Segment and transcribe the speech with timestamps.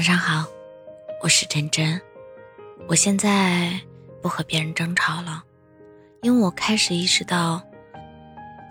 [0.00, 0.46] 晚上好，
[1.22, 2.00] 我是真真。
[2.88, 3.78] 我现在
[4.22, 5.44] 不和别人争吵了，
[6.22, 7.62] 因为我开始意识到，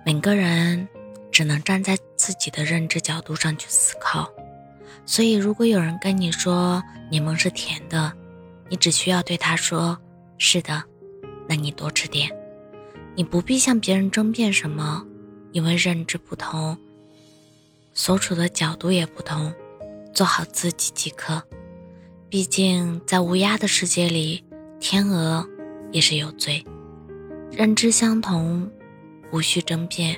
[0.04, 0.89] 每个人
[1.31, 4.27] 只能站在自己的认知角度上去思考。
[5.05, 6.81] 所以，如果有人跟你说
[7.11, 8.11] 柠檬是甜的，
[8.68, 9.96] 你只需要对他说
[10.39, 10.84] ：“是的，
[11.48, 12.36] 那你多吃点。”
[13.14, 15.05] 你不必向别人争辩什么，
[15.52, 16.75] 因为认知不同，
[17.93, 19.54] 所处的角度也不同。
[20.14, 21.41] 做好自己即可。
[22.30, 24.44] 毕竟，在乌鸦的世界里，
[24.80, 25.48] 天鹅
[25.91, 26.63] 也是有罪。
[27.52, 28.70] 认知相同，
[29.31, 30.16] 无需争辩；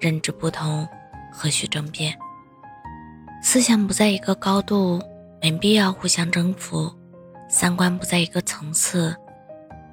[0.00, 0.88] 认知不同，
[1.32, 2.14] 何须争辩？
[3.42, 5.00] 思想不在一个高度，
[5.40, 6.92] 没必要互相征服；
[7.48, 9.14] 三观不在一个层次，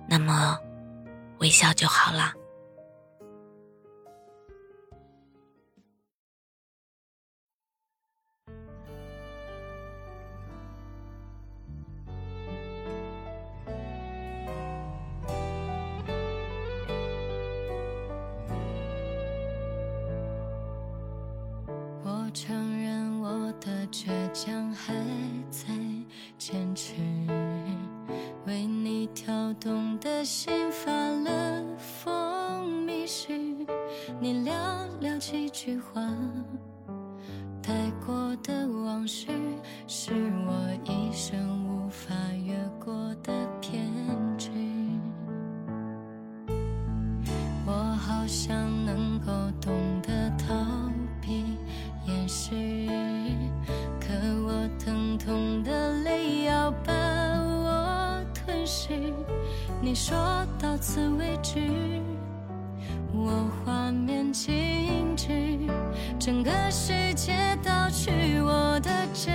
[0.07, 0.57] 那么
[1.40, 2.34] 微笑就好了。
[23.91, 24.93] 倔强还
[25.49, 25.68] 在
[26.37, 26.93] 坚持，
[28.45, 33.35] 为你跳动的心发了疯，迷失。
[34.20, 34.51] 你寥
[35.01, 36.01] 寥几句话，
[37.63, 37.73] 带
[38.05, 39.27] 过的往事，
[39.87, 40.12] 是
[40.45, 40.54] 我
[40.85, 42.13] 一生无法
[42.45, 43.87] 越过的偏
[59.90, 60.15] 你说
[60.62, 61.59] 到此为止，
[63.12, 65.28] 我画面静止，
[66.19, 69.34] 整个世界倒去我的真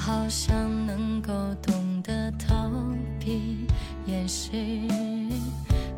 [0.00, 0.56] 好像
[0.86, 1.30] 能够
[1.60, 2.70] 懂得逃
[3.18, 3.66] 避
[4.06, 4.50] 掩饰，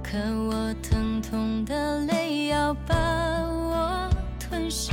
[0.03, 4.11] 可我疼痛的泪要把我
[4.41, 4.93] 吞噬。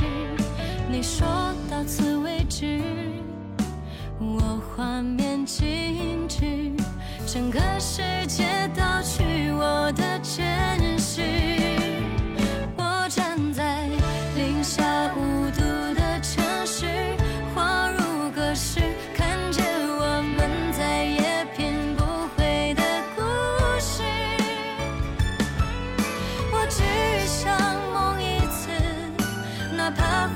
[0.88, 1.26] 你说
[1.68, 2.80] 到此为止，
[4.20, 6.72] 我画面静止，
[7.26, 8.59] 整个世界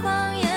[0.02, 0.53] 谎言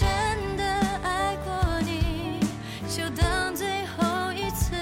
[0.00, 0.64] 真的
[1.02, 2.40] 爱过你
[2.88, 4.74] 就当最后一次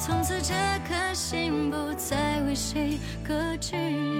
[0.00, 0.52] 从此这
[0.88, 4.11] 颗心不再为谁搁置。